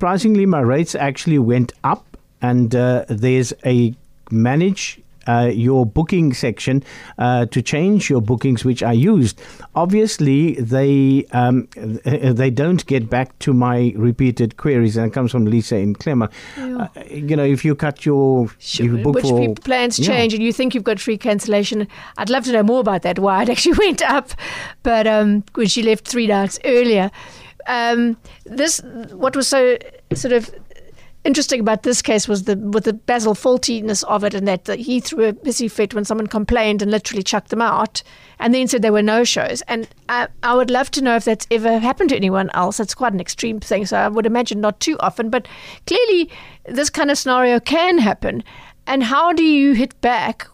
[0.08, 3.94] Surprisingly, my rates actually went up, and uh, there's a
[4.30, 6.82] manage uh, your booking section
[7.18, 9.38] uh, to change your bookings, which I used.
[9.74, 11.68] Obviously, they um,
[12.06, 16.30] they don't get back to my repeated queries, and it comes from Lisa in Clemmer.
[16.56, 18.86] Uh, you know, if you cut your Sure.
[18.86, 20.06] you book Which for plans Yeah.
[20.06, 21.86] change and you think you've got free cancellation.
[22.16, 24.30] I'd love to know more about that, why it actually went up.
[24.82, 27.10] But um, when she left three nights earlier.
[27.68, 28.80] Um, this
[29.12, 29.78] what was so
[30.14, 30.50] sort of
[31.24, 34.78] interesting about this case was the with the Basil faultiness of it, and that that
[34.78, 38.02] he threw a pissy fit when someone complained and literally chucked them out,
[38.38, 39.62] and then said there were no shows.
[39.68, 42.80] And I, I would love to know if that's ever happened to anyone else.
[42.80, 45.46] It's quite an extreme thing, so I would imagine not too often, but
[45.86, 46.30] clearly
[46.64, 48.42] this kind of scenario can happen.
[48.86, 50.46] And how do you hit back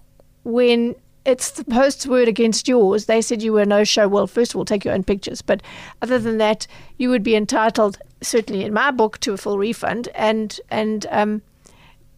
[0.42, 3.07] when it's the post's word against yours.
[3.07, 4.09] They said you were no show.
[4.09, 5.43] Well, first of all, take your own pictures.
[5.43, 5.63] But
[6.03, 6.67] other than that,
[6.99, 10.09] you would be entitled, certainly in my book, to a full refund.
[10.15, 11.43] And and um,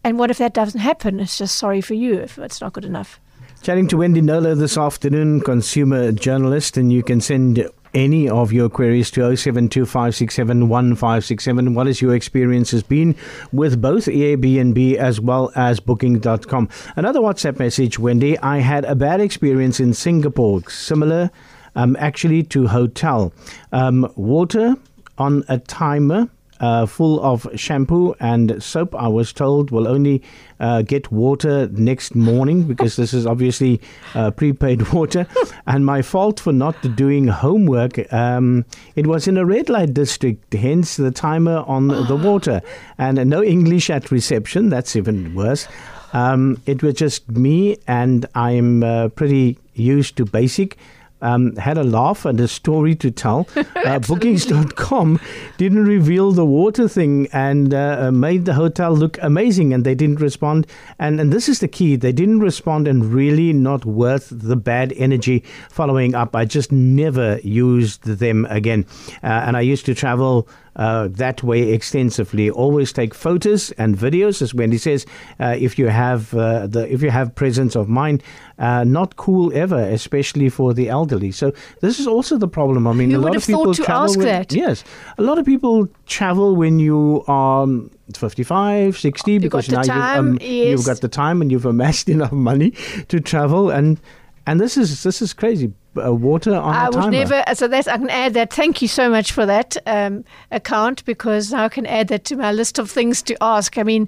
[0.03, 1.19] and what if that doesn't happen?
[1.19, 3.19] It's just sorry for you if it's not good enough.
[3.63, 8.69] Chatting to Wendy Knowler this afternoon, consumer journalist, and you can send any of your
[8.69, 11.73] queries to 0725671567.
[11.73, 13.15] What has your experience has been
[13.51, 16.69] with both Airbnb as well as Booking.com?
[16.95, 18.37] Another WhatsApp message, Wendy.
[18.37, 21.31] I had a bad experience in Singapore, similar
[21.75, 23.33] um, actually to hotel.
[23.71, 24.75] Um, water
[25.17, 26.29] on a timer
[26.59, 28.95] uh, full of shampoo and soap.
[28.95, 30.23] I was told will only
[30.59, 33.81] uh, get water next morning because this is obviously
[34.15, 35.27] uh, prepaid water.
[35.65, 38.11] and my fault for not doing homework.
[38.11, 38.65] Um,
[38.95, 42.61] it was in a red light district, hence the timer on the water,
[42.97, 44.69] and no English at reception.
[44.69, 45.67] That's even worse.
[46.13, 50.77] Um, it was just me, and I'm uh, pretty used to basic
[51.21, 53.47] um, had a laugh and a story to tell.
[53.87, 55.19] Uh, bookings.com
[55.57, 60.19] didn't reveal the water thing and uh, made the hotel look amazing, and they didn't
[60.19, 60.67] respond.
[60.99, 64.93] And, and this is the key they didn't respond, and really not worth the bad
[64.97, 66.35] energy following up.
[66.35, 68.85] I just never used them again.
[69.23, 70.49] Uh, and I used to travel.
[70.77, 72.49] Uh, that way extensively.
[72.51, 75.05] Always take photos and videos, as Wendy says.
[75.39, 78.21] Uh, if you have uh, the if you have presence of mind,
[78.59, 81.31] uh, not cool ever, especially for the elderly.
[81.31, 82.85] So this is also the problem.
[82.85, 84.15] I mean, a lot of people travel.
[84.17, 84.53] when- that?
[84.53, 84.83] Yes,
[85.17, 90.33] a lot of people travel when you are um, 55, 60, You've because now time,
[90.33, 92.71] you've, um, you've got the time and you've amassed enough money
[93.07, 93.99] to travel and.
[94.47, 95.73] And this is this is crazy.
[96.01, 97.11] Uh, water on I would timer.
[97.11, 97.43] never.
[97.53, 98.53] So that's I can add that.
[98.53, 102.53] Thank you so much for that um, account because I can add that to my
[102.53, 103.77] list of things to ask.
[103.77, 104.07] I mean,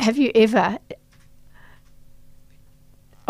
[0.00, 0.78] have you ever?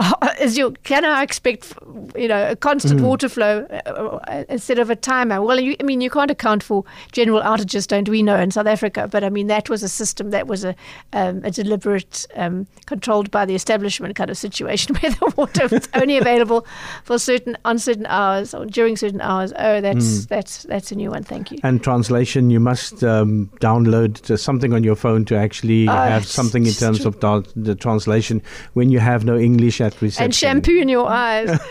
[0.40, 1.72] Is you can I expect
[2.16, 3.04] you know a constant mm.
[3.04, 5.42] water flow uh, uh, instead of a timer?
[5.42, 8.66] Well, you, I mean you can't account for general outages, don't we know in South
[8.66, 9.08] Africa?
[9.10, 10.74] But I mean that was a system that was a
[11.12, 15.88] um, a deliberate, um, controlled by the establishment kind of situation where the water was
[15.94, 16.66] only available
[17.04, 19.52] for certain on certain hours or during certain hours.
[19.58, 20.28] Oh, that's mm.
[20.28, 21.24] that's that's a new one.
[21.24, 21.58] Thank you.
[21.62, 26.66] And translation, you must um, download something on your phone to actually oh, have something
[26.66, 30.24] in terms of the translation when you have no English at reception.
[30.24, 31.48] And shampoo in your eyes.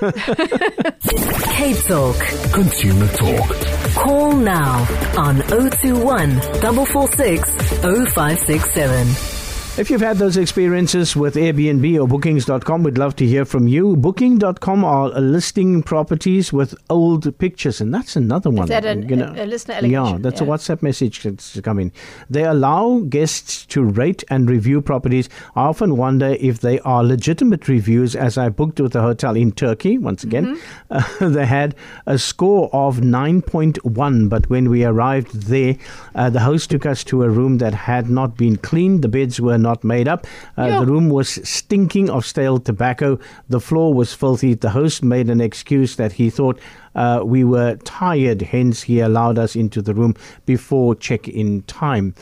[1.55, 2.15] Cape Talk.
[2.53, 3.55] Consumer Talk.
[3.95, 4.79] Call now
[5.17, 7.51] on 021 446
[7.81, 9.38] 0567.
[9.77, 13.95] If you've had those experiences with Airbnb or Bookings.com, we'd love to hear from you.
[13.95, 18.63] Booking.com are listing properties with old pictures, and that's another one.
[18.63, 20.05] Is that an, know, a, a listener allegation?
[20.05, 20.47] Yeah, that's yeah.
[20.47, 21.91] a WhatsApp message that's come
[22.29, 25.29] They allow guests to rate and review properties.
[25.55, 29.53] I often wonder if they are legitimate reviews, as I booked with a hotel in
[29.53, 30.57] Turkey, once again.
[30.91, 31.25] Mm-hmm.
[31.25, 31.73] Uh, they had
[32.05, 35.77] a score of 9.1, but when we arrived there,
[36.15, 39.03] uh, the host took us to a room that had not been cleaned.
[39.03, 40.25] The beds were not not made up.
[40.57, 40.79] Uh, yeah.
[40.79, 43.19] The room was stinking of stale tobacco.
[43.49, 44.55] The floor was filthy.
[44.55, 46.59] The host made an excuse that he thought
[46.95, 52.15] uh, we were tired, hence, he allowed us into the room before check in time.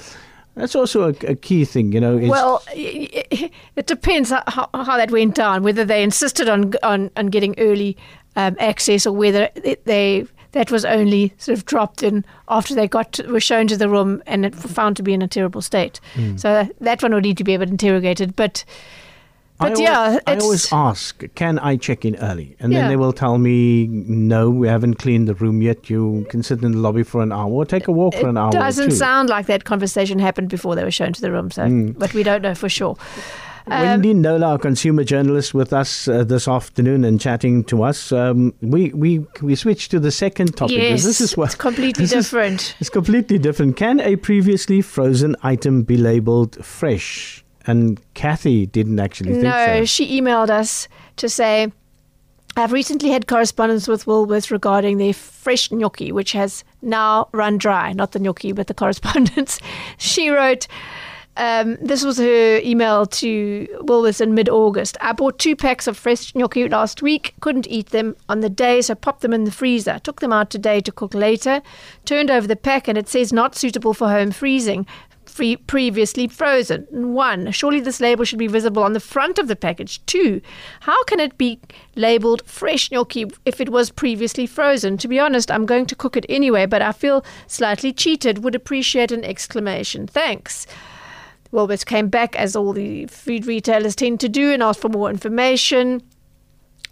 [0.56, 2.18] That's also a, a, key thing, you know.
[2.18, 5.62] well, it depends how, how, that went down.
[5.62, 7.96] Whether they insisted on on, on getting early
[8.36, 9.50] um, access, or whether
[9.86, 13.78] they that was only sort of dropped in after they got to, were shown to
[13.78, 16.00] the room and it found to be in a terrible state.
[16.16, 16.40] Mm.
[16.40, 18.64] So that one would need to be a bit interrogated, but.
[19.60, 22.56] But I yeah, always, I always ask, can I check in early?
[22.60, 22.82] And yeah.
[22.82, 25.90] then they will tell me, no, we haven't cleaned the room yet.
[25.90, 28.30] You can sit in the lobby for an hour or take a walk it for
[28.30, 28.50] an hour.
[28.50, 31.64] It doesn't sound like that conversation happened before they were shown to the room, so
[31.64, 31.98] mm.
[31.98, 32.98] but we don't know for sure.
[33.70, 38.12] Um, Wendy Knowler, our consumer journalist, with us uh, this afternoon and chatting to us.
[38.14, 40.78] Um, we we we switch to the second topic.
[40.78, 42.62] Yes, this is what, it's completely different.
[42.62, 43.76] Is, it's completely different.
[43.76, 47.44] Can a previously frozen item be labeled fresh?
[47.66, 49.50] And Kathy didn't actually think so.
[49.50, 49.86] no, so.
[49.86, 51.72] she emailed us to say.
[52.56, 57.94] I've recently had correspondence with Woolworths regarding their fresh gnocchi, which has now run dry.
[57.94, 59.60] Not the gnocchi, but the correspondence.
[60.00, 60.66] She wrote,
[61.38, 64.97] um, this was her email to Woolworths in mid August.
[65.02, 68.82] I bought two packs of fresh gnocchi last week, couldn't eat them on the day,
[68.82, 70.00] so popped them in the freezer.
[70.00, 71.62] Took them out today to cook later.
[72.06, 74.88] Turned over the pack and it says not suitable for home freezing.
[75.26, 76.88] Free, previously frozen.
[76.89, 80.04] One, surely this label should be visible on the front of the package.
[80.08, 80.41] Two,
[80.80, 81.60] how can it be
[81.95, 84.97] labeled fresh gnocchi if it was previously frozen?
[84.97, 88.43] To be honest, I'm going to cook it anyway, but I feel slightly cheated.
[88.43, 90.08] Would appreciate an exclamation.
[90.08, 90.65] Thanks.
[91.52, 95.10] Woolworths came back, as all the food retailers tend to do, and asked for more
[95.10, 96.02] information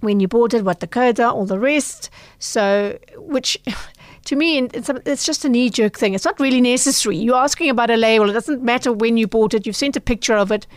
[0.02, 2.10] when you bought it, what the codes are, all the rest.
[2.40, 3.58] So, which
[4.26, 6.14] to me, it's, it's just a knee jerk thing.
[6.14, 7.18] It's not really necessary.
[7.18, 8.30] You're asking about a label.
[8.30, 9.66] It doesn't matter when you bought it.
[9.66, 10.68] You've sent a picture of it.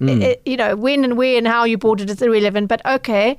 [0.00, 0.22] Mm.
[0.22, 2.68] it you know, when and where and how you bought it is irrelevant.
[2.68, 3.36] But okay.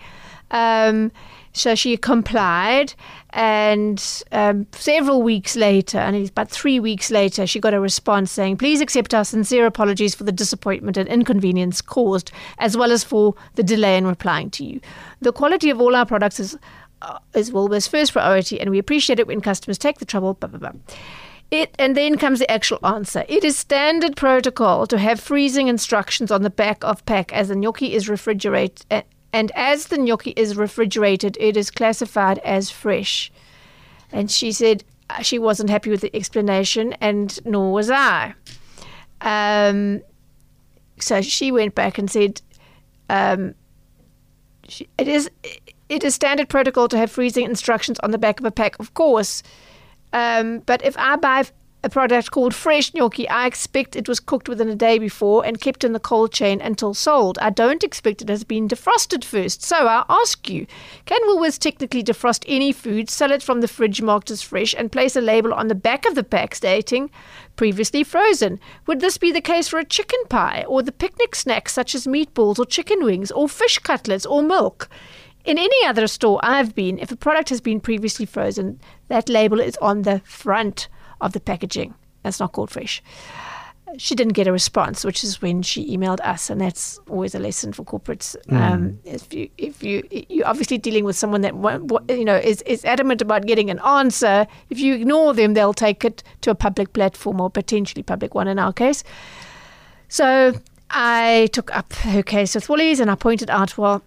[0.52, 1.12] Um,
[1.54, 2.94] so she complied,
[3.32, 8.32] and um, several weeks later, and it's about three weeks later, she got a response
[8.32, 13.04] saying, Please accept our sincere apologies for the disappointment and inconvenience caused, as well as
[13.04, 14.80] for the delay in replying to you.
[15.22, 16.58] The quality of all our products is,
[17.02, 20.36] uh, is Woolworths' first priority, and we appreciate it when customers take the trouble.
[20.36, 20.80] Blah, blah, blah.
[21.52, 23.26] It, and then comes the actual answer.
[23.28, 27.56] It is standard protocol to have freezing instructions on the back of pack as the
[27.56, 28.86] gnocchi is refrigerated
[29.32, 33.32] and as the gnocchi is refrigerated, it is classified as fresh.
[34.12, 38.34] And she said uh, she wasn't happy with the explanation, and nor was I.
[39.22, 40.02] Um,
[41.00, 42.42] so she went back and said,
[43.10, 43.56] um,
[44.68, 45.30] she, "It is
[45.90, 48.94] it is standard protocol to have freezing instructions on the back of a pack, of
[48.94, 49.44] course.
[50.14, 51.46] Um, but if I buy
[51.82, 53.28] a product called fresh gnocchi.
[53.30, 56.60] I expect it was cooked within a day before and kept in the cold chain
[56.60, 57.38] until sold.
[57.42, 59.64] I don't expect it has been defrosted first.
[59.64, 60.68] So I ask you,
[61.06, 64.92] can Woolworths technically defrost any food, sell it from the fridge marked as fresh, and
[64.92, 67.10] place a label on the back of the pack stating
[67.56, 68.60] previously frozen?
[68.86, 72.08] Would this be the case for a chicken pie or the picnic snacks such as
[72.08, 74.90] meatballs or chicken wings or fish cutlets or milk?
[75.46, 79.62] In any other store I've been, if a product has been previously frozen, that label
[79.62, 80.90] is on the front
[81.22, 81.94] of the packaging.
[82.24, 83.02] That's not called fresh.
[83.98, 87.40] She didn't get a response, which is when she emailed us, and that's always a
[87.40, 88.36] lesson for corporates.
[88.48, 88.60] Mm.
[88.60, 91.56] Um, if you if you you're obviously dealing with someone that
[92.10, 96.06] you know is is adamant about getting an answer, if you ignore them, they'll take
[96.06, 99.04] it to a public platform or potentially public one in our case.
[100.08, 100.54] So
[100.92, 104.04] I took up her case with Woolies, and I pointed out, well,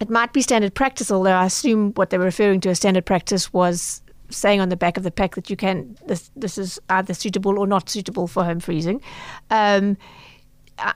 [0.00, 3.04] it might be standard practice, although I assume what they were referring to as standard
[3.04, 6.80] practice was saying on the back of the pack that you can this this is
[6.88, 9.00] either suitable or not suitable for home freezing.
[9.50, 9.96] Um,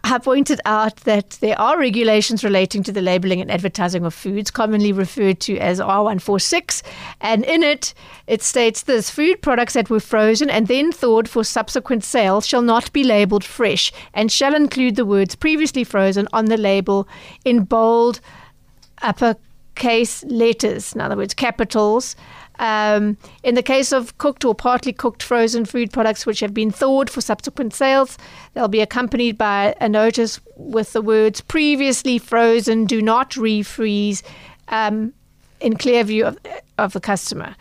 [0.04, 4.50] have pointed out that there are regulations relating to the labeling and advertising of foods,
[4.50, 6.82] commonly referred to as R146.
[7.20, 7.94] And in it,
[8.26, 12.62] it states this food products that were frozen and then thawed for subsequent sale shall
[12.62, 17.06] not be labeled fresh and shall include the words previously frozen on the label
[17.44, 18.20] in bold
[19.02, 22.16] uppercase letters, in other words, capitals.
[22.58, 26.70] Um, in the case of cooked or partly cooked frozen food products which have been
[26.70, 28.16] thawed for subsequent sales,
[28.54, 34.22] they'll be accompanied by a notice with the words previously frozen, do not refreeze,
[34.68, 35.12] um,
[35.60, 36.38] in clear view of,
[36.78, 37.56] of the customer.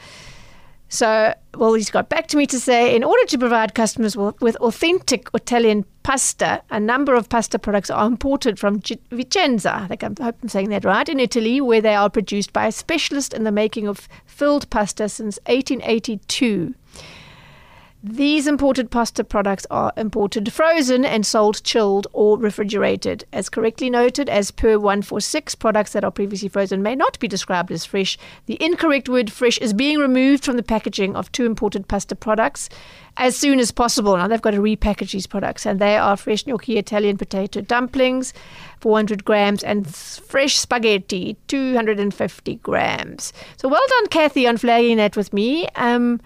[0.89, 4.55] So, well, he's got back to me to say in order to provide customers with
[4.57, 9.73] authentic Italian pasta, a number of pasta products are imported from Vicenza.
[9.73, 12.53] I think I'm, I hope I'm saying that right, in Italy, where they are produced
[12.53, 16.75] by a specialist in the making of filled pasta since 1882.
[18.07, 23.25] These imported pasta products are imported frozen and sold chilled or refrigerated.
[23.33, 27.71] As correctly noted, as per 146, products that are previously frozen may not be described
[27.71, 28.15] as fresh.
[28.45, 32.69] The incorrect word fresh is being removed from the packaging of two imported pasta products
[33.17, 34.15] as soon as possible.
[34.15, 38.35] Now they've got to repackage these products, and they are fresh gnocchi Italian potato dumplings,
[38.81, 43.33] 400 grams, and fresh spaghetti, 250 grams.
[43.57, 45.67] So well done, Kathy, on flagging that with me.
[45.75, 46.21] Um,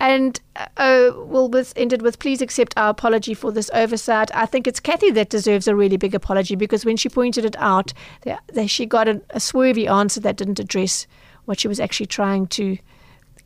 [0.00, 4.34] and uh, well, with ended with please accept our apology for this oversight.
[4.34, 7.54] I think it's Kathy that deserves a really big apology because when she pointed it
[7.58, 7.92] out,
[8.52, 11.06] they, she got a, a swervy answer that didn't address
[11.44, 12.78] what she was actually trying to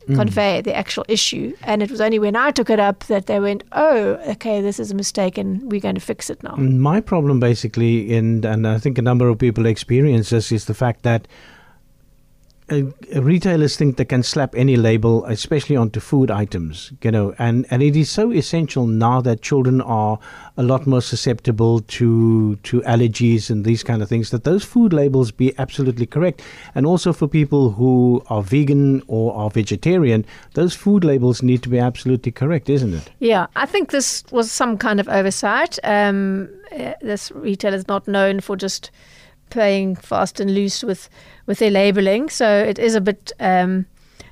[0.07, 0.15] mm.
[0.15, 1.53] convey the actual issue.
[1.63, 4.79] And it was only when I took it up that they went, "Oh, okay, this
[4.79, 8.65] is a mistake, and we're going to fix it now." My problem, basically, in and
[8.65, 11.27] I think a number of people experience this, is the fact that
[12.71, 12.81] uh,
[13.21, 17.83] retailers think they can slap any label, especially onto food items, you know, and, and
[17.83, 20.17] it is so essential now that children are
[20.57, 24.93] a lot more susceptible to to allergies and these kind of things that those food
[24.93, 26.41] labels be absolutely correct,
[26.73, 31.69] and also for people who are vegan or are vegetarian, those food labels need to
[31.69, 33.11] be absolutely correct, isn't it?
[33.19, 35.77] Yeah, I think this was some kind of oversight.
[35.83, 38.89] Um, uh, this retailer is not known for just
[39.55, 41.09] playing fast and loose with
[41.45, 42.29] with their labeling.
[42.29, 43.85] So it is a bit um,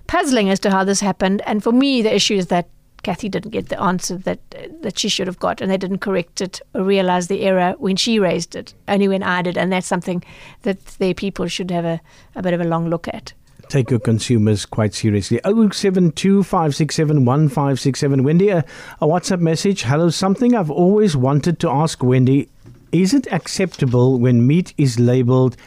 [0.08, 1.42] puzzling as to how this happened.
[1.46, 2.68] And for me, the issue is that
[3.04, 4.40] Kathy didn't get the answer that
[4.82, 7.96] that she should have got, and they didn't correct it or realize the error when
[7.96, 9.58] she raised it, only when I did.
[9.58, 10.22] And that's something
[10.64, 12.02] that their people should have a,
[12.36, 13.32] a bit of a long look at.
[13.70, 15.40] Take your consumers quite seriously.
[15.46, 18.66] 072 Wendy, a,
[19.00, 19.84] a WhatsApp message.
[19.84, 22.50] Hello, something I've always wanted to ask Wendy.
[22.94, 25.58] Is it acceptable when meat is labeled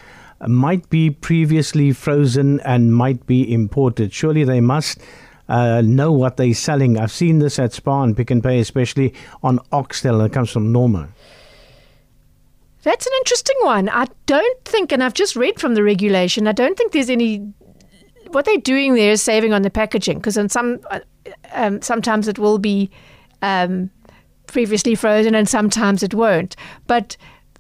[0.47, 4.12] might be previously frozen and might be imported.
[4.12, 5.01] Surely they must
[5.49, 6.99] uh, know what they're selling.
[6.99, 10.73] I've seen this at Spar and Pick and Pay, especially on oxtail that comes from
[10.73, 11.09] Norma.
[12.83, 13.89] That's an interesting one.
[13.89, 17.53] I don't think, and I've just read from the regulation, I don't think there's any.
[18.29, 21.01] What they're doing there is saving on the packaging because in some, uh,
[21.53, 22.91] um, sometimes it will be
[23.41, 23.89] um,
[24.47, 26.57] previously frozen and sometimes it won't.
[26.87, 27.17] But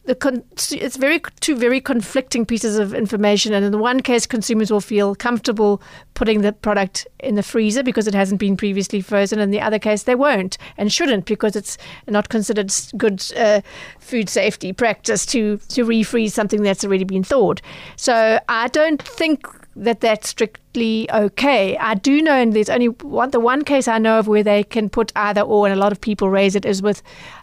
[0.06, 3.52] the con- it's very two very conflicting pieces of information.
[3.52, 5.82] And in the one case, consumers will feel comfortable
[6.14, 9.40] putting the product in the freezer because it hasn't been previously frozen.
[9.40, 13.60] In the other case, they won't and shouldn't because it's not considered good uh,
[13.98, 17.60] food safety practice to to refreeze something that's already been thawed.
[17.96, 21.76] So I don't think that that's strictly okay.
[21.76, 24.64] I do know, and there's only one the one case I know of where they
[24.64, 27.02] can put either or, and a lot of people raise it is with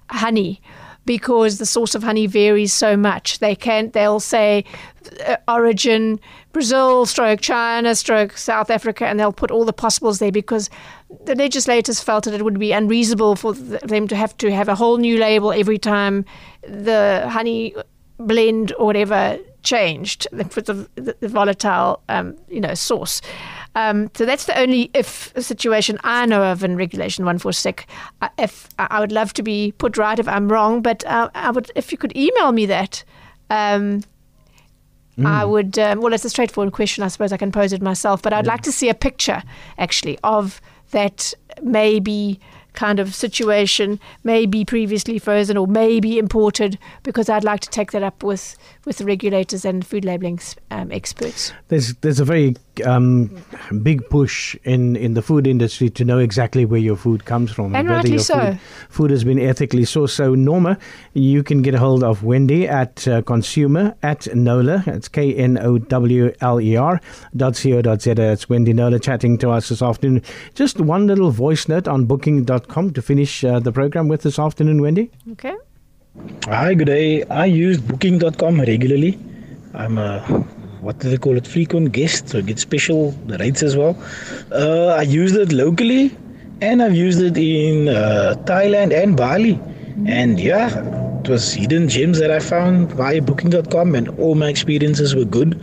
[0.09, 0.61] honey
[1.05, 3.39] because the source of honey varies so much.
[3.39, 3.93] They can't.
[3.93, 4.65] they'll say
[5.27, 6.19] uh, origin
[6.53, 10.69] Brazil, stroke China, stroke South Africa, and they'll put all the possibles there because
[11.25, 14.75] the legislators felt that it would be unreasonable for them to have to have a
[14.75, 16.25] whole new label every time
[16.61, 17.75] the honey
[18.17, 23.21] blend or whatever changed for the, the volatile, um, you know, source.
[23.75, 27.85] Um, so that's the only if situation I know of in Regulation 146.
[28.21, 31.51] Uh, if I would love to be put right if I'm wrong, but uh, I
[31.51, 33.03] would if you could email me that.
[33.49, 34.03] Um,
[35.17, 35.25] mm.
[35.25, 35.79] I would.
[35.79, 37.03] Um, well, it's a straightforward question.
[37.03, 38.51] I suppose I can pose it myself, but I'd yeah.
[38.51, 39.41] like to see a picture
[39.77, 40.61] actually of
[40.91, 42.39] that maybe
[42.73, 47.69] kind of situation, may be previously frozen or may be imported, because I'd like to
[47.69, 50.39] take that up with, with the regulators and food labelling
[50.71, 51.53] um, experts.
[51.67, 52.55] There's there's a very
[52.85, 53.29] um,
[53.81, 57.75] big push in, in the food industry to know exactly where your food comes from
[57.75, 58.39] And whether rightly your so.
[58.39, 58.59] food,
[58.89, 60.11] food has been ethically sourced.
[60.11, 60.77] So, Norma,
[61.13, 64.83] you can get a hold of Wendy at uh, consumer at Knowler.
[64.87, 66.99] It's K N O W L E R
[67.35, 68.11] dot co dot z.
[68.11, 70.21] It's Wendy Knowler chatting to us this afternoon.
[70.55, 74.81] Just one little voice note on booking.com to finish uh, the program with this afternoon,
[74.81, 75.11] Wendy.
[75.33, 75.55] Okay.
[76.45, 77.23] Hi, good day.
[77.23, 79.17] I use booking.com regularly.
[79.73, 80.45] I'm a,
[80.83, 83.97] what do they call it, frequent guest, so I get special rates as well.
[84.51, 86.15] Uh, I used it locally
[86.61, 89.59] and I've used it in uh, Thailand and Bali.
[90.05, 90.67] And yeah,
[91.19, 95.59] it was hidden gems that I found via booking.com and all my experiences were good.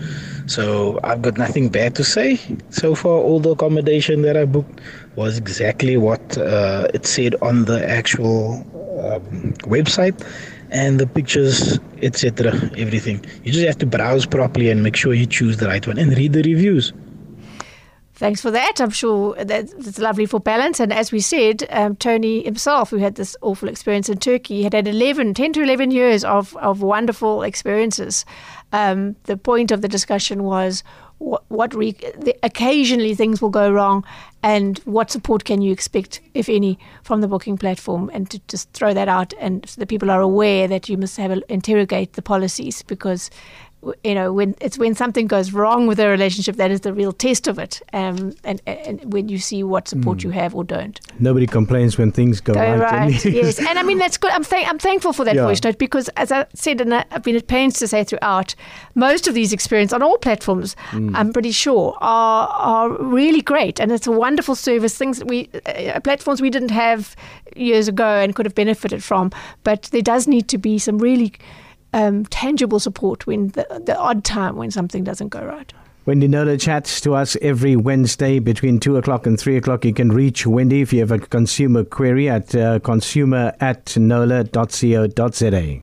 [0.47, 2.41] So I've got nothing bad to say.
[2.71, 4.81] So far, all the accommodation that I booked
[5.17, 8.67] was exactly what uh, it said on the actual
[9.05, 10.19] um, website
[10.71, 12.53] and the pictures, etc.
[12.77, 13.25] Everything.
[13.45, 16.17] You just have to browse properly and make sure you choose the right one and
[16.17, 16.93] read the reviews.
[18.21, 18.83] Thanks for that.
[18.83, 20.79] I'm sure that it's lovely for balance.
[20.79, 24.75] And as we said, um, Tony himself, who had this awful experience in Turkey, had
[24.75, 28.27] had 11, 10 to 11 years of, of wonderful experiences.
[28.73, 30.85] Um, the point of the discussion was
[31.21, 34.05] what, re- the, occasionally things will go wrong,
[34.43, 38.73] and what support can you expect, if any, from the booking platform, and to just
[38.73, 42.15] throw that out, and so that people are aware that you must have a, interrogate
[42.15, 43.31] the policies because
[44.05, 47.13] you know when it's when something goes wrong with a relationship that is the real
[47.13, 50.25] test of it um, and, and when you see what support mm.
[50.25, 51.01] you have or don't.
[51.19, 53.59] Nobody complains when things go, go right, right yes.
[53.59, 54.31] And I mean that's good.
[54.33, 55.45] I'm, th- I'm thankful for that Yeah.
[55.45, 58.55] voice note because as I said and I've been at pains to say throughout
[58.95, 63.81] most of these experiences on all platforms I'm pretty sure are are really great.
[63.81, 67.17] And it's a wonderful service things that we uh, platforms we didn't have
[67.57, 69.31] years ago and could have benefited from.
[69.65, 71.33] But there does need to be some really
[71.93, 75.73] um, tangible support when the, the odd time when something doesn't go right.
[76.07, 79.85] Wendy Knowler chats to us every Wednesday between 2 o'clock and 3 o'clock.
[79.85, 85.79] You can reach Wendy if you have a consumer query at uh, consumer at knowler.co.za.